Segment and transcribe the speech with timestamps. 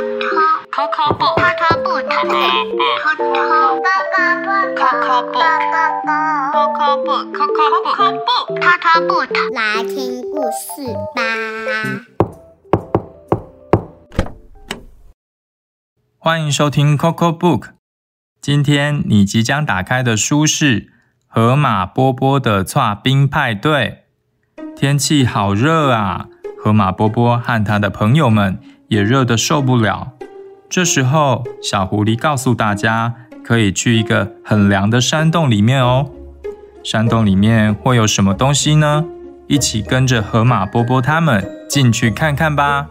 [0.00, 1.36] Coco book.
[1.36, 1.76] Coco
[7.04, 7.28] book.
[8.56, 9.28] Coco book.
[9.52, 11.20] 来听故事吧。
[16.16, 17.72] 欢迎收听 Coco Book。
[18.40, 20.80] 今天你即将打开的书是
[21.26, 24.04] 《河马波波的跨冰派对》。
[24.74, 26.28] 天气好热啊！
[26.58, 28.58] 河马波波和他的朋友们
[28.90, 30.14] 也热得受不了。
[30.68, 36.10] 这时候，小狐狸告诉大家，可以去一个很凉的山洞里面哦。
[36.82, 39.04] 山洞里面会有什么东西呢？
[39.46, 42.88] 一起跟着河马波波他们进去看看吧。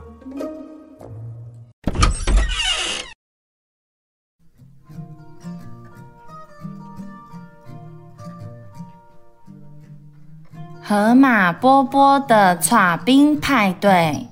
[10.82, 14.28] 河马波波的跨冰派对，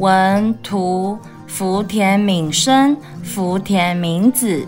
[0.00, 4.66] 文图福田敏生、福田明子。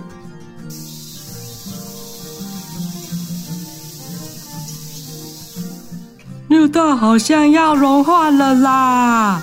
[6.48, 9.42] 绿豆好像要融化了啦！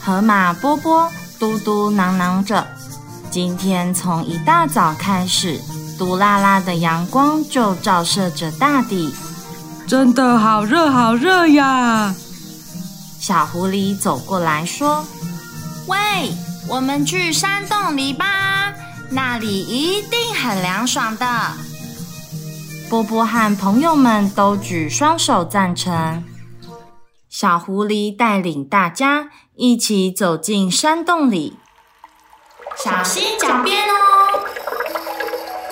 [0.00, 2.64] 河马波波嘟嘟囔囔着，
[3.28, 5.60] 今天从一大早开始。
[5.98, 9.12] 毒辣辣的阳光就照射着大地，
[9.88, 12.14] 真的好热好热呀！
[13.26, 15.04] 小狐狸走过来说
[15.88, 15.98] ：“喂，
[16.68, 18.72] 我们去山洞里吧，
[19.10, 21.26] 那里一定很凉爽的。”
[22.88, 26.22] 波波和朋友们都举双手赞成。
[27.28, 31.56] 小狐狸带领大家一起走进山洞里，
[32.76, 34.38] 小心脚边哦。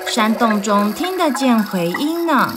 [0.08, 2.52] 山洞中听得见回音呢，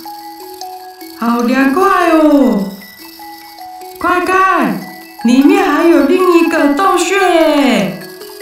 [1.19, 2.73] 好凉快哦！
[3.99, 4.86] 快看，
[5.27, 7.99] 里面还有另一个洞穴。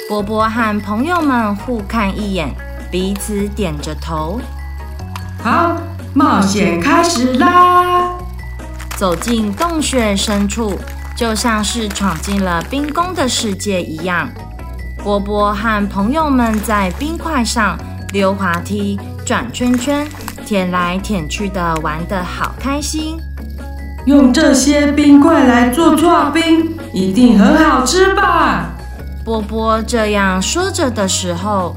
[0.08, 2.54] 波波和朋友们互看一眼，
[2.92, 4.40] 彼此点着头。
[5.44, 5.78] 好，
[6.14, 8.12] 冒险开始啦！
[8.96, 10.78] 走进洞穴深处，
[11.18, 14.30] 就像是闯进了冰宫的世界一样。
[15.04, 17.76] 波波和朋友们在冰块上。
[18.14, 20.08] 溜滑梯、转圈圈、
[20.46, 23.18] 舔来舔去的，玩得好开心。
[24.06, 28.70] 用这些冰块来做刨冰，一定很好吃吧？
[29.26, 31.76] 波波这样说着的时候，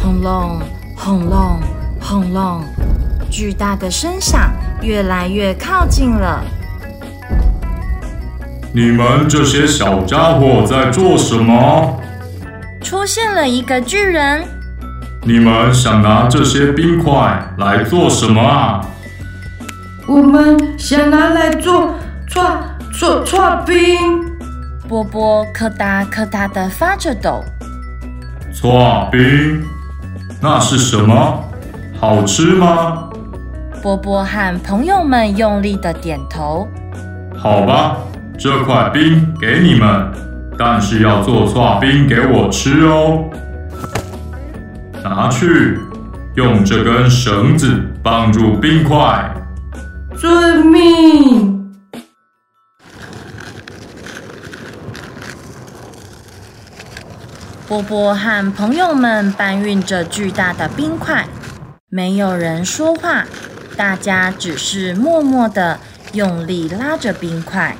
[0.00, 0.60] 轰隆
[0.96, 1.58] 轰隆
[2.00, 2.62] 轰隆，
[3.28, 6.44] 巨大的声响越来越靠近了。
[8.72, 12.00] 你们这些小家伙在做什么？
[12.80, 14.46] 出现了一个巨人。
[15.24, 18.86] 你们想拿这些冰块来做什么啊？
[20.06, 21.92] 我们想拿来做
[22.28, 22.62] 串
[22.92, 24.27] 串串冰。
[24.88, 27.44] 波波咯哒咯哒的发着抖。
[28.54, 29.62] 搓冰？
[30.40, 31.44] 那是什么？
[32.00, 33.10] 好吃吗？
[33.82, 36.66] 波波和朋友们用力的点头。
[37.36, 37.98] 好吧，
[38.38, 40.10] 这块冰给你们，
[40.58, 43.24] 但是要做搓冰给我吃哦。
[45.04, 45.78] 拿去，
[46.34, 49.30] 用这根绳子绑住冰块。
[50.16, 51.57] 遵命。
[57.68, 61.28] 波波和朋友们搬运着巨大的冰块，
[61.90, 63.26] 没有人说话，
[63.76, 65.78] 大家只是默默的
[66.14, 67.76] 用力拉着冰块。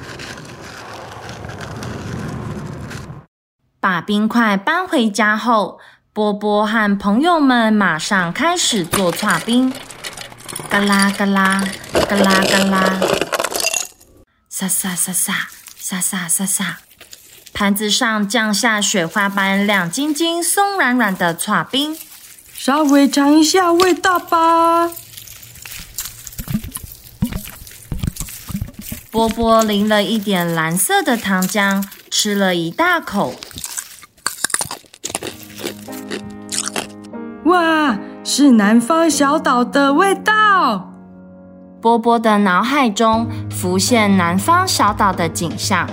[3.81, 5.81] 把冰块搬回家后。
[6.13, 9.73] 波波和朋友们马上开始做刨冰，
[10.69, 11.63] 嘎啦嘎啦，
[11.93, 12.99] 嘎啦嘎啦，
[14.51, 15.33] 沙沙沙沙，
[15.77, 16.79] 沙沙沙沙，
[17.59, 21.99] 盘子上降下雪花般亮晶晶、松软软的刨冰，
[22.55, 24.89] 稍微尝一下味道吧。
[29.11, 33.35] 波波淋了一点蓝色的糖浆，吃了一大口。
[37.47, 40.93] 哇，是南方小岛的味道！
[41.83, 45.91] 波波的脑海中浮现南方小岛的景象。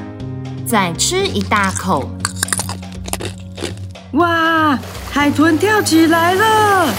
[0.65, 2.09] 再吃一大口，
[4.13, 4.77] 哇，
[5.11, 6.93] 海豚跳起来了！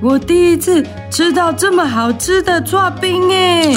[0.00, 3.74] 我第一次吃到这么好吃的刨冰哎！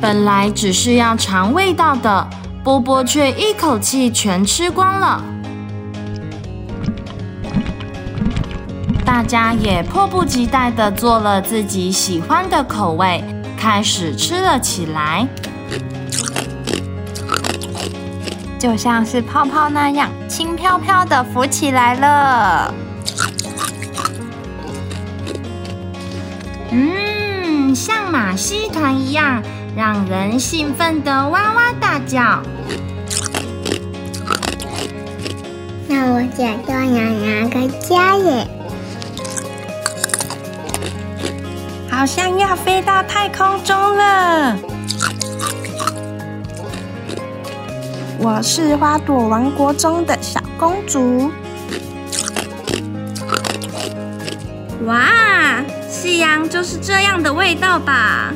[0.00, 2.26] 本来只是要尝味道的。
[2.64, 5.22] 波波却一口气全吃光了，
[9.04, 13.22] 大家也迫不及待的做了自己喜欢的口味，
[13.64, 15.26] 开始吃了起来，
[18.58, 22.74] 就像是泡泡那样轻飘飘的浮起来了。
[26.70, 29.42] 嗯，像马戏团一样，
[29.74, 32.42] 让人兴奋的哇哇大叫。
[35.88, 38.46] 那我想要拿个家耶。
[41.96, 44.58] 好像要飞到太空中了。
[48.18, 51.30] 我是花朵王国中的小公主。
[54.86, 58.32] 哇，夕阳就是这样的味道吧？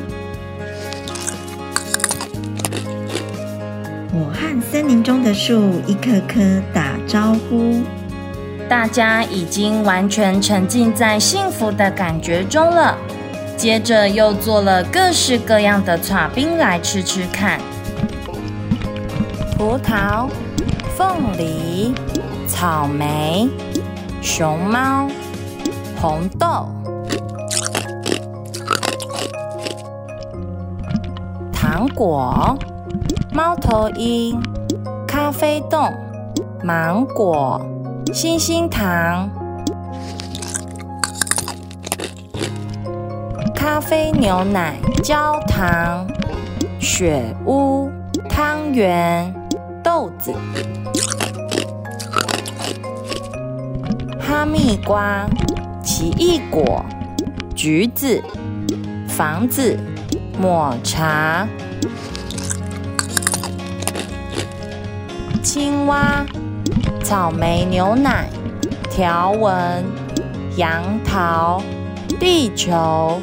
[4.13, 6.39] 我和森林中的树一棵棵
[6.73, 7.81] 打招呼。
[8.69, 12.97] 大家已经完全沉浸在幸福的感觉中了。
[13.59, 17.59] 接着又做了各式各样的刨冰来吃吃看：
[19.57, 20.29] 葡萄、
[20.95, 21.93] 凤梨、
[22.47, 23.49] 草莓、
[24.21, 25.09] 熊猫、
[25.99, 26.69] 红豆、
[31.51, 32.57] 糖果、
[33.33, 34.41] 猫头鹰、
[35.05, 35.93] 咖啡冻、
[36.63, 37.59] 芒果。
[38.11, 39.29] 星星糖、
[43.59, 46.07] 咖啡牛奶、焦糖、
[46.79, 47.91] 雪屋、
[48.29, 49.33] 汤圆、
[49.83, 50.33] 豆子、
[54.17, 55.27] 哈密瓜、
[55.83, 56.85] 奇异果、
[57.53, 58.23] 橘子、
[59.09, 59.77] 房子、
[60.39, 61.45] 抹茶、
[65.43, 66.25] 青蛙。
[67.09, 68.29] 草莓牛奶、
[68.91, 69.83] 条纹、
[70.57, 71.59] 杨桃、
[72.19, 73.19] 地球、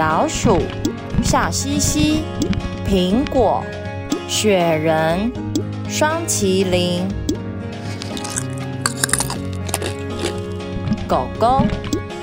[0.00, 0.58] 老鼠、
[1.22, 2.24] 小西西、
[2.88, 3.62] 苹果、
[4.26, 5.30] 雪人、
[5.90, 7.06] 双麒麟、
[11.06, 11.66] 狗狗、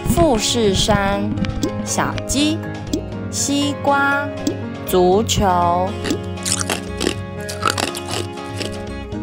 [0.09, 1.29] 富士山、
[1.85, 2.57] 小鸡、
[3.29, 4.27] 西瓜、
[4.87, 5.87] 足球。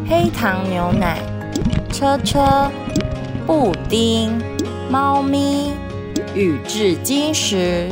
[0.09, 1.19] 黑糖牛奶、
[1.91, 2.71] 车车、
[3.45, 4.41] 布丁、
[4.89, 5.73] 猫咪、
[6.33, 7.91] 宇治金石、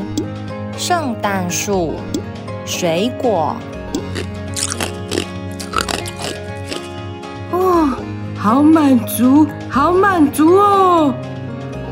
[0.78, 1.94] 圣诞树、
[2.66, 3.56] 水果。
[7.52, 7.98] 哇，
[8.36, 11.14] 好满足，好满足哦！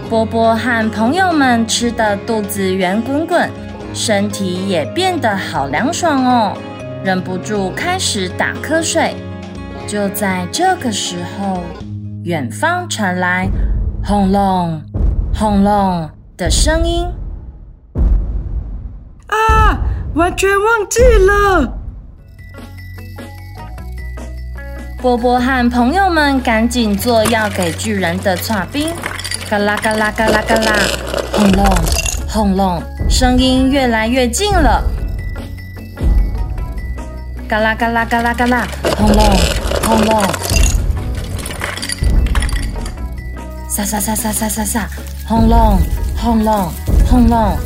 [0.10, 3.50] 波波和朋友们吃的肚子圆滚滚，
[3.94, 6.58] 身体也变得好凉爽哦，
[7.04, 9.16] 忍不住开始打瞌睡。
[9.88, 11.60] 就在这个时候，
[12.24, 13.48] 远方传来
[14.04, 14.82] 轰隆、
[15.34, 17.08] 轰隆的声音。
[20.14, 21.78] 完全忘记了。
[25.02, 28.90] 波波和朋友们赶紧做要给巨人的刨冰，
[29.50, 30.74] 嘎啦嘎啦嘎啦嘎啦，
[31.32, 31.66] 轰隆、
[32.28, 34.84] 轰隆，声音越来越近了。
[37.48, 38.68] 嘎啦嘎啦嘎啦嘎啦，
[38.98, 39.26] 轰隆。
[39.84, 40.24] 轰隆！
[43.68, 44.88] 沙沙沙沙沙沙沙！
[45.28, 45.78] 轰隆！
[46.16, 46.72] 轰隆！
[47.10, 47.58] 轰隆！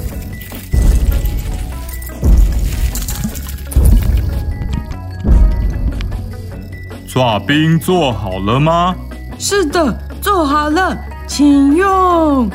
[7.16, 8.94] 抓冰做好了吗？
[9.40, 10.94] 是的，做好了，
[11.26, 12.52] 请用。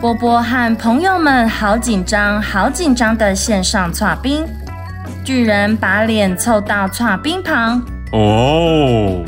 [0.00, 4.44] 波波和朋友们好紧张，好紧张的线上抓冰。
[5.22, 7.80] 巨人把脸凑到抓冰旁。
[8.10, 9.24] 哦，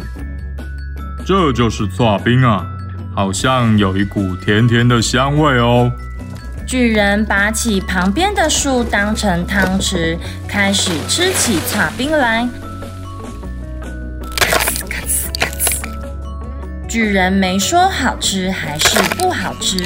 [1.25, 2.67] 这就是刨冰啊，
[3.15, 5.89] 好像有一股甜甜的香味哦。
[6.67, 12.49] 巨人拔起旁边的树当成汤匙，开始吃起刨冰来。
[16.93, 19.83] 巨人没说好吃还是不好吃。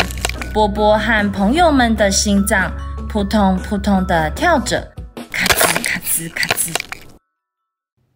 [0.52, 2.68] 波波和朋友们的心脏
[3.08, 4.92] 扑通扑通的跳着，
[5.30, 6.74] 咔哧咔哧咔哧。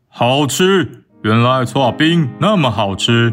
[0.09, 3.33] 好吃，原来搓冰那么好吃。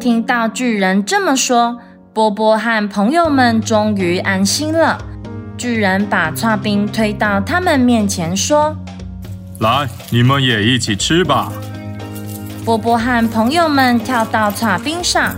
[0.00, 1.78] 听到巨人这么说，
[2.12, 4.98] 波波和朋友们终于安心了。
[5.56, 8.76] 巨人把搓冰推到他们面前，说
[9.62, 11.52] ：“来，你们也一起吃吧。”
[12.66, 15.36] 波波和朋友们跳到搓冰上，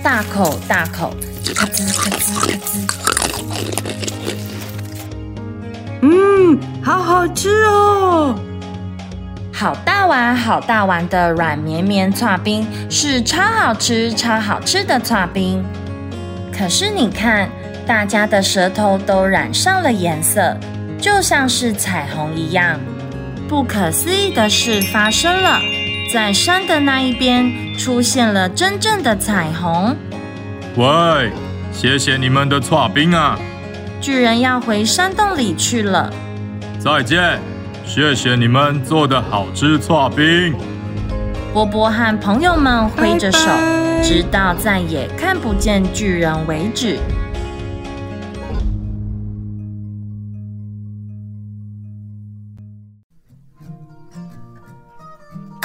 [0.00, 1.12] 大口大口，
[1.52, 2.86] 咔吱咔吱咔吱。
[6.02, 8.32] 嗯，好好吃哦！
[9.52, 15.64] 好大碗好大碗的软绵绵刨冰，是超好吃超好吃的刨冰。
[16.56, 17.50] 可是你看，
[17.88, 20.56] 大家的舌头都染上了颜色，
[21.00, 22.78] 就像是彩虹一样。
[23.48, 25.58] 不可思议的事发生了，
[26.10, 29.94] 在山的那一边出现了真正的彩虹。
[30.76, 31.30] 喂，
[31.70, 33.38] 谢谢你们的刨冰啊！
[34.00, 36.10] 巨人要回山洞里去了。
[36.78, 37.38] 再见，
[37.84, 40.54] 谢谢你们做的好吃刨冰。
[41.52, 46.96] 波波和朋友们挥着手，拜拜直到再也看不见巨人为止。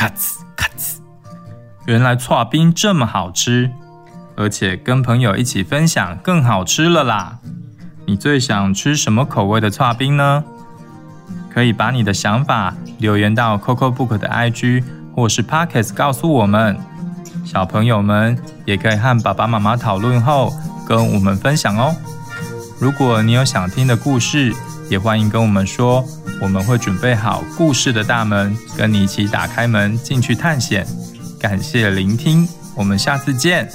[0.04, 0.98] 咔呲咔呲，
[1.86, 3.72] 原来刨冰这么好吃，
[4.36, 7.40] 而且跟朋友一起分享更好吃了啦！
[8.06, 10.44] 你最想吃什么口味的刨冰呢？
[11.50, 14.84] 可以把你的想法留言到 Coco Book 的 IG
[15.16, 16.78] 或是 Pockets 告诉我们。
[17.46, 20.52] 小朋友们也可以和爸爸妈妈讨论后
[20.86, 21.96] 跟我们分享哦。
[22.78, 24.54] 如果你有想听的故事，
[24.90, 26.04] 也欢迎跟我们说，
[26.44, 30.86] 我们会准备好故事的大门，跟你一起打开门进去探险。
[31.40, 32.46] 感谢聆听，
[32.76, 33.72] 我们下次见。